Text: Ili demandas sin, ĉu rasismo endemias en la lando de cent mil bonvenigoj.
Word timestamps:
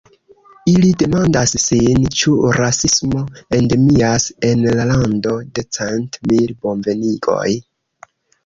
Ili 0.69 0.87
demandas 1.01 1.51
sin, 1.63 2.07
ĉu 2.21 2.33
rasismo 2.59 3.21
endemias 3.59 4.27
en 4.49 4.65
la 4.81 4.89
lando 4.93 5.37
de 5.59 5.67
cent 5.79 6.19
mil 6.33 6.57
bonvenigoj. 6.65 7.47